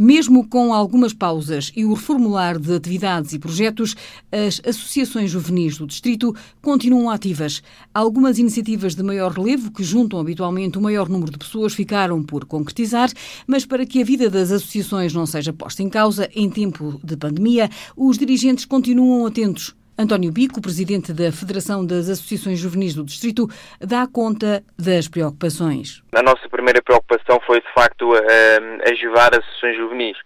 Mesmo 0.00 0.48
com 0.48 0.72
algumas 0.72 1.12
pausas 1.12 1.70
e 1.76 1.84
o 1.84 1.92
reformular 1.92 2.58
de 2.58 2.74
atividades 2.74 3.34
e 3.34 3.38
projetos, 3.38 3.94
as 4.32 4.58
associações 4.66 5.30
juvenis 5.30 5.76
do 5.76 5.86
Distrito 5.86 6.34
continuam 6.62 7.10
ativas. 7.10 7.62
Algumas 7.92 8.38
iniciativas 8.38 8.94
de 8.94 9.02
maior 9.02 9.30
relevo, 9.30 9.70
que 9.70 9.84
juntam 9.84 10.18
habitualmente 10.18 10.78
o 10.78 10.80
maior 10.80 11.06
número 11.06 11.30
de 11.30 11.36
pessoas, 11.36 11.74
ficaram 11.74 12.22
por 12.22 12.46
concretizar, 12.46 13.12
mas 13.46 13.66
para 13.66 13.84
que 13.84 14.00
a 14.00 14.04
vida 14.04 14.30
das 14.30 14.50
associações 14.50 15.12
não 15.12 15.26
seja 15.26 15.52
posta 15.52 15.82
em 15.82 15.90
causa 15.90 16.30
em 16.34 16.48
tempo 16.48 16.98
de 17.04 17.14
pandemia, 17.18 17.68
os 17.94 18.16
dirigentes 18.16 18.64
continuam 18.64 19.26
atentos 19.26 19.74
António 20.00 20.32
Bico, 20.32 20.62
presidente 20.62 21.12
da 21.12 21.30
Federação 21.30 21.84
das 21.84 22.08
Associações 22.08 22.58
Juvenis 22.58 22.94
do 22.94 23.04
Distrito, 23.04 23.46
dá 23.78 24.06
conta 24.06 24.64
das 24.78 25.06
preocupações. 25.06 26.02
A 26.14 26.22
nossa 26.22 26.48
primeira 26.48 26.80
preocupação 26.80 27.38
foi, 27.46 27.60
de 27.60 27.70
facto, 27.74 28.10
ajudar 28.90 29.34
as 29.34 29.44
associações 29.44 29.76
juvenis. 29.76 30.16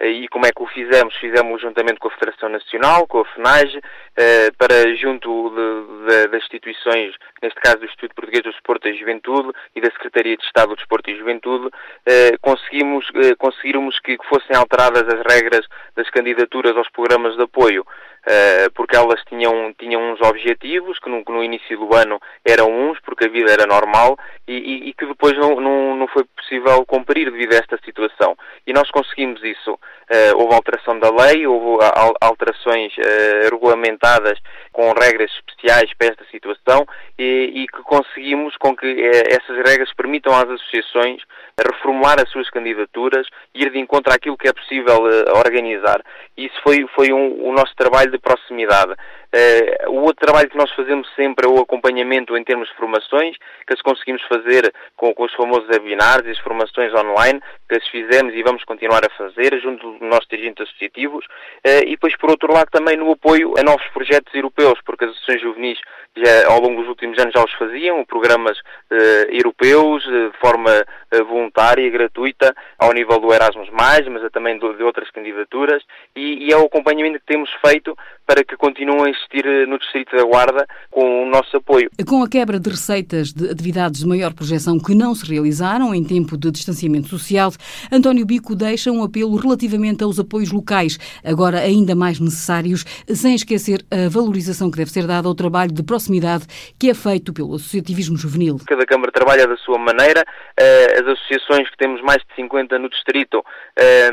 E 0.00 0.26
como 0.28 0.44
é 0.46 0.50
que 0.50 0.62
o 0.62 0.66
fizemos? 0.66 1.14
Fizemos 1.16 1.62
juntamente 1.62 2.00
com 2.00 2.08
a 2.08 2.10
Federação 2.10 2.48
Nacional, 2.48 3.06
com 3.06 3.20
a 3.20 3.24
FNAG, 3.24 3.80
eh, 4.16 4.50
para 4.58 4.96
junto 4.96 5.50
de, 5.50 6.08
de, 6.08 6.28
das 6.28 6.42
instituições, 6.42 7.14
neste 7.40 7.60
caso 7.60 7.78
do 7.78 7.84
Instituto 7.84 8.14
Português 8.14 8.42
do 8.42 8.50
Desporto 8.50 8.88
e 8.88 8.98
Juventude 8.98 9.52
e 9.76 9.80
da 9.80 9.90
Secretaria 9.92 10.36
de 10.36 10.44
Estado 10.44 10.70
do 10.70 10.76
Desporto 10.76 11.08
e 11.08 11.16
Juventude, 11.16 11.70
eh, 12.04 12.36
conseguimos, 12.40 13.06
eh, 13.14 13.36
conseguirmos 13.36 14.00
que 14.00 14.18
fossem 14.28 14.56
alteradas 14.56 15.06
as 15.06 15.22
regras 15.32 15.64
das 15.94 16.10
candidaturas 16.10 16.76
aos 16.76 16.90
programas 16.90 17.36
de 17.36 17.42
apoio. 17.42 17.86
Uh, 18.22 18.70
porque 18.74 18.94
elas 18.94 19.20
tinham, 19.28 19.74
tinham 19.76 20.00
uns 20.12 20.20
objetivos 20.20 20.96
que 21.00 21.10
no, 21.10 21.24
no, 21.28 21.42
início 21.42 21.76
do 21.76 21.92
ano 21.92 22.20
eram 22.46 22.70
uns, 22.70 23.00
porque 23.00 23.26
a 23.26 23.28
vida 23.28 23.50
era 23.50 23.66
normal, 23.66 24.16
e, 24.46 24.52
e, 24.52 24.88
e 24.90 24.94
que 24.94 25.06
depois 25.06 25.36
não, 25.36 25.60
não, 25.60 25.96
não, 25.96 26.06
foi 26.06 26.22
possível 26.36 26.86
cumprir 26.86 27.30
devido 27.32 27.52
a 27.52 27.56
esta 27.56 27.76
situação. 27.84 28.36
E 28.64 28.72
nós 28.72 28.88
conseguimos 28.92 29.42
isso. 29.42 29.72
Uh, 29.72 30.36
houve 30.36 30.54
alteração 30.54 31.00
da 31.00 31.10
lei, 31.10 31.46
houve 31.48 31.84
alterações 32.20 32.92
uh, 32.98 33.50
regulamentadas 33.50 34.38
com 34.72 34.92
regras 34.92 35.30
especiais 35.30 35.92
para 35.96 36.08
esta 36.08 36.24
situação 36.30 36.86
e, 37.18 37.62
e 37.62 37.66
que 37.68 37.82
conseguimos 37.82 38.56
com 38.56 38.74
que 38.74 38.86
essas 39.28 39.56
regras 39.68 39.92
permitam 39.94 40.34
às 40.34 40.48
associações 40.48 41.22
reformular 41.58 42.20
as 42.20 42.30
suas 42.30 42.48
candidaturas 42.50 43.26
e 43.54 43.62
ir 43.62 43.70
de 43.70 43.78
encontro 43.78 44.12
àquilo 44.12 44.36
que 44.36 44.48
é 44.48 44.52
possível 44.52 44.96
organizar. 45.36 46.02
Isso 46.36 46.54
foi, 46.62 46.86
foi 46.94 47.12
um, 47.12 47.48
o 47.48 47.52
nosso 47.52 47.74
trabalho 47.76 48.10
de 48.10 48.18
proximidade. 48.18 48.94
Uh, 49.34 49.90
o 49.90 50.02
outro 50.02 50.26
trabalho 50.26 50.48
que 50.50 50.56
nós 50.56 50.70
fazemos 50.72 51.08
sempre 51.14 51.46
é 51.46 51.48
o 51.48 51.58
acompanhamento 51.58 52.36
em 52.36 52.44
termos 52.44 52.68
de 52.68 52.76
formações, 52.76 53.36
que 53.66 53.72
as 53.72 53.80
conseguimos 53.80 54.22
fazer 54.28 54.72
com, 54.94 55.14
com 55.14 55.24
os 55.24 55.32
famosos 55.34 55.66
webinars 55.68 56.26
e 56.26 56.30
as 56.30 56.38
formações 56.40 56.92
online, 56.94 57.40
que 57.68 57.76
as 57.76 57.88
fizemos 57.88 58.34
e 58.34 58.42
vamos 58.42 58.62
continuar 58.64 59.00
a 59.06 59.10
fazer 59.16 59.58
junto 59.60 59.92
dos 59.92 60.00
nossos 60.02 60.26
dirigentes 60.28 60.68
associativos, 60.68 61.24
uh, 61.24 61.82
e 61.86 61.92
depois, 61.92 62.16
por 62.16 62.30
outro 62.30 62.52
lado, 62.52 62.68
também 62.70 62.96
no 62.96 63.10
apoio 63.12 63.54
a 63.58 63.62
novos 63.62 63.86
projetos 63.88 64.34
europeus, 64.34 64.78
porque 64.84 65.04
as 65.04 65.10
associações 65.12 65.51
juvenis 65.62 65.78
já, 66.14 66.46
ao 66.48 66.60
longo 66.60 66.80
dos 66.80 66.88
últimos 66.88 67.18
anos 67.18 67.32
já 67.32 67.42
os 67.42 67.52
faziam, 67.52 68.04
programas 68.04 68.58
uh, 68.58 69.30
europeus, 69.30 70.02
de 70.02 70.30
forma 70.40 70.84
voluntária 71.28 71.82
e 71.82 71.90
gratuita, 71.90 72.54
ao 72.78 72.92
nível 72.92 73.18
do 73.18 73.32
Erasmus+, 73.32 73.68
mas 73.70 74.02
também 74.32 74.58
de, 74.58 74.76
de 74.76 74.82
outras 74.82 75.10
candidaturas, 75.10 75.82
e, 76.16 76.46
e 76.46 76.52
é 76.52 76.56
o 76.56 76.64
acompanhamento 76.64 77.18
que 77.18 77.26
temos 77.26 77.50
feito 77.64 77.96
para 78.26 78.44
que 78.44 78.56
continuem 78.56 79.06
a 79.06 79.10
existir 79.10 79.44
eh, 79.44 79.66
no 79.66 79.78
Distrito 79.78 80.16
da 80.16 80.22
Guarda 80.22 80.66
com 80.90 81.24
o 81.24 81.30
nosso 81.30 81.56
apoio. 81.56 81.90
Com 82.06 82.22
a 82.22 82.28
quebra 82.28 82.58
de 82.58 82.70
receitas 82.70 83.32
de 83.32 83.50
atividades 83.50 84.00
de 84.00 84.06
maior 84.06 84.32
projeção 84.32 84.78
que 84.78 84.94
não 84.94 85.14
se 85.14 85.30
realizaram 85.30 85.94
em 85.94 86.02
tempo 86.02 86.36
de 86.38 86.50
distanciamento 86.50 87.08
social, 87.08 87.52
António 87.90 88.24
Bico 88.24 88.54
deixa 88.54 88.90
um 88.90 89.02
apelo 89.02 89.36
relativamente 89.36 90.02
aos 90.02 90.18
apoios 90.18 90.50
locais, 90.50 90.98
agora 91.22 91.58
ainda 91.58 91.94
mais 91.94 92.20
necessários, 92.20 92.84
sem 93.08 93.34
esquecer 93.34 93.84
a 93.90 94.08
valorização 94.08 94.70
que 94.70 94.78
deve 94.78 94.90
ser 94.90 95.06
dada 95.06 95.28
ao 95.28 95.34
trabalho 95.34 95.51
de 95.72 95.82
proximidade 95.82 96.46
que 96.78 96.90
é 96.90 96.94
feito 96.94 97.32
pelo 97.32 97.54
associativismo 97.54 98.16
juvenil. 98.16 98.56
Cada 98.66 98.86
Câmara 98.86 99.12
trabalha 99.12 99.46
da 99.46 99.56
sua 99.56 99.78
maneira, 99.78 100.24
eh, 100.56 101.00
as 101.00 101.06
associações 101.06 101.68
que 101.70 101.76
temos 101.76 102.00
mais 102.02 102.18
de 102.18 102.34
50 102.34 102.78
no 102.78 102.88
Distrito, 102.88 103.44
eh, 103.78 104.10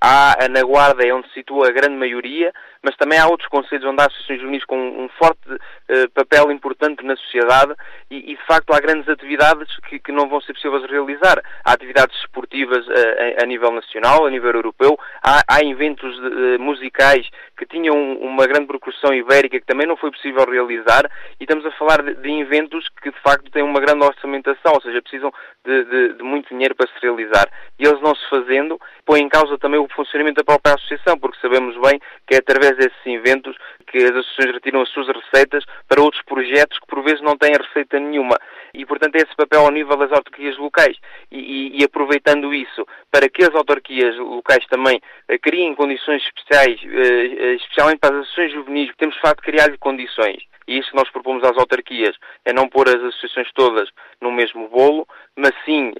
há 0.00 0.48
na 0.48 0.62
Guarda 0.62 1.06
é 1.06 1.12
onde 1.12 1.28
se 1.28 1.34
situa 1.34 1.68
a 1.68 1.72
grande 1.72 1.96
maioria, 1.96 2.52
mas 2.82 2.96
também 2.96 3.18
há 3.18 3.26
outros 3.26 3.48
conselhos 3.48 3.84
onde 3.84 4.00
há 4.00 4.06
associações 4.06 4.40
juvenis 4.40 4.64
com 4.64 4.78
um 4.78 5.08
forte 5.18 5.48
uh, 5.50 6.10
papel 6.14 6.52
importante 6.52 7.04
na 7.04 7.16
sociedade 7.16 7.74
e, 8.10 8.36
de 8.36 8.46
facto 8.46 8.72
há 8.72 8.80
grandes 8.80 9.08
atividades 9.08 9.68
que, 9.88 10.12
não 10.12 10.28
vão 10.28 10.40
ser 10.40 10.52
possíveis 10.52 10.88
realizar. 10.88 11.42
Há 11.64 11.72
atividades 11.72 12.16
esportivas 12.20 12.86
uh, 12.86 13.42
a, 13.42 13.46
nível 13.46 13.72
nacional, 13.72 14.26
a 14.26 14.30
nível 14.30 14.52
europeu, 14.52 14.96
há, 15.22 15.42
eventos 15.64 16.16
musicais 16.60 17.28
que 17.58 17.66
tinham 17.66 17.96
uma 18.18 18.46
grande 18.46 18.66
percussão 18.66 19.12
ibérica 19.12 19.58
que 19.58 19.66
também 19.66 19.86
não 19.86 19.96
foi 19.96 20.10
possível 20.10 20.35
realizar 20.44 21.10
e 21.40 21.44
estamos 21.44 21.64
a 21.64 21.70
falar 21.72 22.02
de, 22.02 22.14
de 22.14 22.30
eventos 22.40 22.88
que 23.02 23.10
de 23.10 23.20
facto 23.20 23.50
têm 23.50 23.62
uma 23.62 23.80
grande 23.80 24.04
orçamentação, 24.04 24.74
ou 24.74 24.82
seja, 24.82 25.00
precisam 25.00 25.32
de, 25.64 25.84
de, 25.84 26.12
de 26.14 26.22
muito 26.22 26.48
dinheiro 26.48 26.74
para 26.74 26.88
se 26.88 26.94
realizar. 27.00 27.48
E 27.78 27.86
eles 27.86 28.00
não 28.00 28.14
se 28.14 28.28
fazendo, 28.28 28.80
põe 29.04 29.20
em 29.20 29.28
causa 29.28 29.58
também 29.58 29.80
o 29.80 29.88
funcionamento 29.88 30.36
da 30.36 30.44
própria 30.44 30.74
associação, 30.74 31.18
porque 31.18 31.40
sabemos 31.40 31.76
bem 31.80 32.00
que 32.26 32.34
é 32.34 32.38
através 32.38 32.76
desses 32.76 33.06
eventos 33.06 33.56
que 33.86 33.98
as 33.98 34.10
associações 34.10 34.54
retiram 34.54 34.82
as 34.82 34.88
suas 34.90 35.08
receitas 35.08 35.64
para 35.88 36.02
outros 36.02 36.22
projetos 36.24 36.78
que 36.78 36.86
por 36.86 37.02
vezes 37.02 37.22
não 37.22 37.36
têm 37.36 37.52
receita 37.52 37.98
nenhuma. 37.98 38.36
E, 38.74 38.84
portanto, 38.84 39.16
esse 39.16 39.34
papel 39.36 39.60
ao 39.60 39.70
nível 39.70 39.96
das 39.96 40.12
autarquias 40.12 40.56
locais. 40.58 40.96
E, 41.30 41.38
e, 41.38 41.80
e 41.80 41.84
aproveitando 41.84 42.52
isso, 42.54 42.86
para 43.10 43.28
que 43.28 43.42
as 43.42 43.54
autarquias 43.54 44.16
locais 44.18 44.64
também 44.66 44.96
uh, 44.96 45.38
criem 45.40 45.74
condições 45.74 46.22
especiais, 46.22 46.80
uh, 46.82 47.54
especialmente 47.56 47.98
para 47.98 48.14
as 48.14 48.22
associações 48.22 48.52
juvenis, 48.52 48.92
temos 48.96 49.14
de 49.14 49.20
facto 49.20 49.42
criar-lhe 49.42 49.78
condições. 49.78 50.42
E 50.68 50.78
isso 50.78 50.90
nós 50.94 51.08
propomos 51.10 51.44
às 51.44 51.56
autarquias 51.56 52.16
é 52.44 52.52
não 52.52 52.68
pôr 52.68 52.88
as 52.88 52.96
associações 52.96 53.48
todas 53.54 53.88
no 54.20 54.32
mesmo 54.32 54.68
bolo, 54.68 55.06
mas 55.36 55.52
sim 55.64 55.92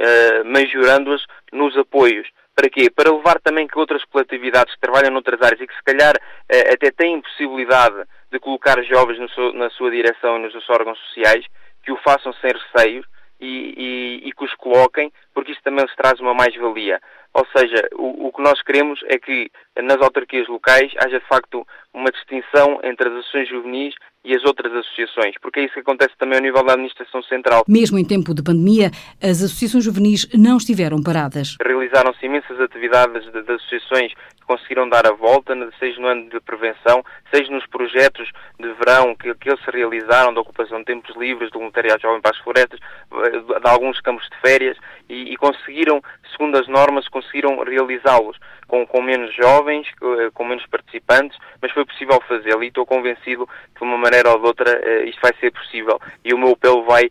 majorando-as 0.45 1.23
nos 1.53 1.77
apoios. 1.79 2.27
Para 2.57 2.71
quê? 2.71 2.89
Para 2.89 3.13
levar 3.13 3.39
também 3.41 3.69
que 3.69 3.79
outras 3.79 4.03
coletividades 4.07 4.75
que 4.75 4.81
trabalham 4.81 5.11
noutras 5.11 5.43
áreas 5.43 5.61
e 5.61 5.67
que 5.67 5.77
se 5.77 5.83
calhar 5.85 6.15
eh, 6.49 6.73
até 6.73 6.91
têm 6.91 7.21
possibilidade 7.21 8.03
de 8.33 8.39
colocar 8.39 8.83
jovens 8.83 9.31
seu, 9.35 9.53
na 9.53 9.69
sua 9.69 9.91
direção 9.91 10.39
e 10.39 10.41
nos 10.41 10.53
seus 10.53 10.71
órgãos 10.71 10.99
sociais, 11.01 11.45
que 11.87 11.93
o 11.93 11.97
façam 11.99 12.33
sem 12.35 12.51
receios 12.51 13.07
e, 13.41 13.47
e, 13.47 14.29
e 14.29 14.33
que 14.33 14.45
os 14.45 14.53
coloquem, 14.55 15.13
porque 15.33 15.53
isso 15.53 15.63
também 15.63 15.87
se 15.87 15.95
traz 15.95 16.19
uma 16.19 16.35
mais-valia. 16.35 17.01
Ou 17.37 17.47
seja, 17.55 17.87
o, 17.93 18.29
o, 18.29 18.33
que 18.33 18.41
nós 18.41 18.63
queremos 18.63 18.99
é 19.09 19.19
que 19.19 19.51
nas 19.83 20.01
autarquias 20.01 20.49
locais 20.49 20.91
haja 21.05 21.21
de 21.21 21.27
facto 21.27 21.67
uma 21.93 22.11
distinção 22.11 22.81
entre 22.83 23.09
as 23.09 23.15
associações 23.15 23.49
juvenis 23.51 23.95
e 24.25 24.35
as 24.35 24.43
outras 24.45 24.73
associações, 24.73 25.35
porque 25.41 25.61
é 25.61 25.65
isso 25.65 25.75
que 25.75 25.81
acontece 25.81 26.15
também 26.19 26.39
ao 26.39 26.43
nível 26.43 26.65
da 26.65 26.73
administração 26.73 27.23
central. 27.23 27.63
Mesmo 27.69 27.97
em 27.97 28.05
tempo 28.05 28.35
de 28.35 28.43
pandemia, 28.43 28.91
as 29.23 29.43
associações 29.43 29.85
juvenis 29.85 30.29
não 30.35 30.57
estiveram 30.57 31.01
paradas. 31.01 31.57
Realizaram-se 31.65 32.27
imensas 32.27 32.59
atividades 32.59 33.23
de, 33.31 33.43
de, 33.43 33.53
associações 33.53 34.13
que 34.15 34.45
conseguiram 34.47 34.89
dar 34.89 35.07
a 35.07 35.13
volta, 35.13 35.55
seja 35.79 36.01
no 36.01 36.09
ano 36.09 36.29
de 36.29 36.41
prevenção, 36.41 37.05
seja 37.33 37.53
nos 37.53 37.67
projetos 37.67 38.29
de 38.59 38.73
verão 38.73 39.15
que, 39.15 39.33
que 39.37 39.49
eles 39.49 39.65
se 39.65 39.71
realizaram, 39.71 40.35
da 40.35 40.41
ocupação 40.41 40.79
de 40.79 40.87
tempos 40.87 41.15
livres, 41.17 41.51
do 41.53 41.61
voluntariado 41.61 42.03
jovem 42.03 42.21
para 42.21 42.33
as 42.33 42.39
florestas, 42.39 42.81
de, 42.81 43.61
de 43.61 43.69
alguns 43.69 44.01
campos 44.01 44.29
de 44.29 44.41
férias, 44.41 44.77
e, 45.09 45.33
e 45.33 45.37
conseguiram, 45.37 46.03
segundo 46.33 46.59
as 46.59 46.67
normas, 46.67 47.07
conseguiram 47.09 47.26
realizá-los 47.65 48.37
com, 48.67 48.87
com 48.87 49.03
menos 49.03 49.35
jovens, 49.35 49.87
com 50.35 50.45
menos 50.45 50.67
participantes, 50.67 51.39
mas 51.61 51.73
foi 51.73 51.85
possível 51.85 52.21
fazê-lo 52.27 52.65
e 52.65 52.69
estou 52.69 52.85
convencido 52.85 53.47
que 53.75 53.81
de 53.81 53.85
uma 53.85 53.99
maneira 53.99 54.31
ou 54.31 54.41
de 54.41 54.47
outra 54.47 54.71
eh, 54.83 55.05
isto 55.05 55.21
vai 55.21 55.33
ser 55.41 55.53
possível 55.53 56.01
e 56.25 56.35
o 56.35 56.39
meu 56.39 56.51
apelo 56.51 56.85
vai 56.85 57.09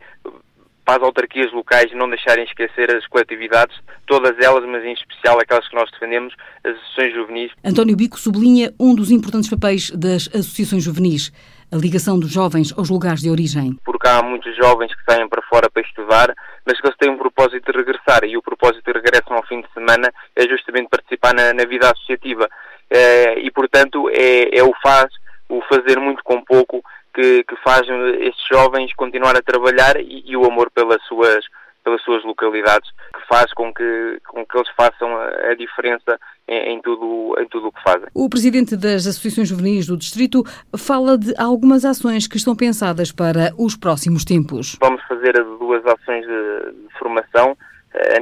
para 0.86 0.98
as 0.98 1.04
autarquias 1.04 1.52
locais 1.52 1.92
não 1.94 2.08
deixarem 2.08 2.46
esquecer 2.46 2.96
as 2.96 3.06
coletividades, 3.08 3.76
todas 4.06 4.38
elas, 4.40 4.64
mas 4.66 4.86
em 4.86 4.94
especial 4.94 5.40
aquelas 5.40 5.68
que 5.68 5.76
nós 5.76 5.90
defendemos, 5.92 6.34
as 6.64 6.76
associações 6.76 7.14
juvenis. 7.16 7.52
António 7.64 7.98
Bico 7.98 8.20
sublinha 8.20 8.72
um 8.80 8.94
dos 8.94 9.10
importantes 9.10 9.50
papéis 9.50 9.90
das 9.90 10.28
associações 10.28 10.84
juvenis, 10.84 11.32
a 11.72 11.76
ligação 11.76 12.20
dos 12.20 12.32
jovens 12.32 12.72
aos 12.78 12.92
lugares 12.92 13.22
de 13.22 13.32
origem. 13.32 13.76
Porque 13.84 14.08
há 14.08 14.22
muitos 14.22 14.56
jovens 14.56 14.94
que 14.94 15.12
saem 15.12 15.28
para 15.28 15.42
fora 15.50 15.70
para 15.72 15.82
estudar, 15.82 16.34
mas 16.64 16.80
que 16.80 16.86
eles 16.86 16.98
têm 16.98 17.10
um 17.10 17.18
propósito 17.18 17.72
de 17.72 17.78
regressar 17.78 18.24
e 18.24 18.38
o 18.38 18.42
propósito 18.44 18.86
de 18.86 18.95
regresso 19.16 19.34
ao 19.34 19.46
fim 19.46 19.62
de 19.62 19.72
semana 19.74 20.12
é 20.36 20.48
justamente 20.48 20.90
participar 20.90 21.34
na, 21.34 21.54
na 21.54 21.66
vida 21.66 21.90
associativa. 21.92 22.50
É, 22.90 23.40
e, 23.40 23.50
portanto, 23.52 24.10
é, 24.10 24.58
é 24.58 24.64
o 24.64 24.74
faz, 24.82 25.12
o 25.50 25.62
fazer 25.64 26.00
muito 26.00 26.24
com 26.24 26.44
pouco 26.44 26.84
que, 27.14 27.44
que 27.44 27.56
faz 27.64 27.82
estes 28.20 28.46
jovens 28.52 28.94
continuar 28.94 29.36
a 29.36 29.42
trabalhar 29.42 30.00
e, 30.00 30.24
e, 30.26 30.38
o 30.38 30.46
amor 30.46 30.70
pelas 30.70 31.02
suas, 31.06 31.46
pelas 31.84 32.02
suas 32.04 32.24
localidades 32.24 32.90
que 33.14 33.28
faz 33.28 33.52
com 33.54 33.74
que, 33.74 34.20
com 34.28 34.46
que 34.46 34.58
eles 34.58 34.70
façam 34.76 35.16
a, 35.16 35.52
a 35.52 35.56
diferença 35.56 36.20
em, 36.48 36.74
em, 36.74 36.82
tudo, 36.82 37.36
em 37.40 37.48
tudo 37.48 37.68
o 37.68 37.72
que 37.72 37.82
fazem. 37.82 38.08
O 38.14 38.30
Presidente 38.30 38.76
das 38.76 39.08
Associações 39.08 39.48
Juvenis 39.48 39.88
do 39.88 39.98
Distrito 39.98 40.44
fala 40.78 41.18
de 41.18 41.34
algumas 41.40 41.86
ações 41.86 42.28
que 42.28 42.38
estão 42.38 42.56
pensadas 42.56 43.12
para 43.12 43.54
os 43.58 43.76
próximos 43.76 44.24
tempos. 44.24 44.78
Vamos 44.80 45.02
fazer 45.08 45.34
duas 45.58 45.84
ações 45.86 46.24
de, 46.26 46.72
de 46.72 47.00
formação 47.00 47.58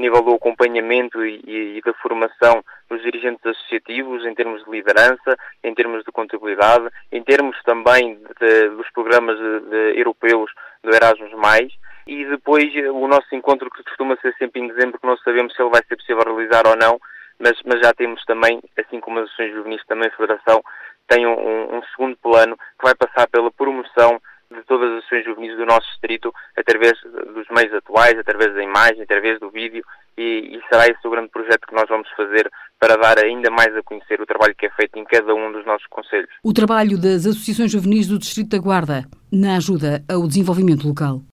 nível 0.03 0.21
do 0.21 0.33
acompanhamento 0.33 1.25
e, 1.25 1.77
e, 1.77 1.81
da 1.81 1.93
formação 1.93 2.63
os 2.89 3.01
dirigentes 3.01 3.45
associativos 3.45 4.25
em 4.25 4.35
termos 4.35 4.63
de 4.63 4.69
liderança, 4.69 5.37
em 5.63 5.73
termos 5.73 6.03
de 6.03 6.11
contabilidade, 6.11 6.89
em 7.11 7.23
termos 7.23 7.57
também 7.63 8.15
de, 8.15 8.33
de, 8.39 8.69
dos 8.69 8.89
programas 8.91 9.37
de, 9.37 9.97
europeus 9.97 10.51
do 10.83 10.93
Erasmus+, 10.93 11.31
e 12.05 12.25
depois 12.25 12.65
o 12.91 13.07
nosso 13.07 13.33
encontro 13.33 13.69
que 13.71 13.83
costuma 13.83 14.17
ser 14.17 14.35
sempre 14.37 14.61
em 14.61 14.67
dezembro, 14.67 14.99
que 14.99 15.07
não 15.07 15.17
sabemos 15.17 15.55
se 15.55 15.61
ele 15.61 15.71
vai 15.71 15.81
ser 15.87 15.95
possível 15.95 16.23
realizar 16.23 16.67
ou 16.67 16.75
não, 16.75 16.99
mas, 17.39 17.53
mas 17.65 17.79
já 17.79 17.93
temos 17.93 18.23
também, 18.25 18.61
assim 18.77 18.99
como 18.99 19.19
as 19.19 19.29
ações 19.31 19.53
juvenis, 19.53 19.81
também 19.87 20.09
a 20.09 20.17
Federação 20.17 20.61
tem 21.07 21.25
um, 21.25 21.77
um 21.77 21.83
segundo 21.95 22.17
plano 22.17 22.57
que 22.57 22.83
vai 22.83 22.95
passar 22.95 23.27
pela 23.27 23.51
promoção 23.51 24.21
de 24.53 24.63
todas 24.63 24.91
as 24.91 25.03
ações 25.03 25.25
juvenis 25.25 25.57
do 25.57 25.65
nosso 25.65 25.87
distrito 25.89 26.33
através 26.55 26.93
dos 27.33 27.47
meios 27.49 27.73
atuais, 27.73 28.17
através 28.17 28.53
da 28.53 28.63
imagem, 28.63 29.01
através 29.01 29.39
do 29.39 29.49
vídeo 29.49 29.83
e, 30.17 30.57
e, 30.57 30.61
será 30.69 30.85
esse 30.85 31.05
o 31.07 31.09
grande 31.09 31.29
projeto 31.29 31.65
que 31.67 31.73
nós 31.73 31.87
vamos 31.89 32.07
fazer 32.15 32.49
para 32.79 32.95
dar 32.97 33.17
ainda 33.17 33.49
mais 33.49 33.75
a 33.75 33.81
conhecer 33.81 34.21
o 34.21 34.25
trabalho 34.25 34.55
que 34.55 34.65
é 34.65 34.69
feito 34.71 34.97
em 34.97 35.03
cada 35.05 35.33
um 35.33 35.51
dos 35.51 35.65
nossos 35.65 35.87
conselhos. 35.87 36.29
O 36.43 36.53
trabalho 36.53 36.97
das 36.97 37.25
associações 37.25 37.71
juvenis 37.71 38.07
do 38.07 38.19
Distrito 38.19 38.49
da 38.49 38.59
Guarda 38.59 39.05
na 39.31 39.57
ajuda 39.57 40.03
ao 40.09 40.27
desenvolvimento 40.27 40.87
local. 40.87 41.21